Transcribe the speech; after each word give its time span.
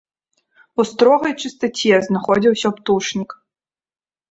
У 0.79 0.85
строгай 0.91 1.33
чыстаце 1.43 1.93
знаходзіўся 2.07 2.67
птушнік. 2.81 3.39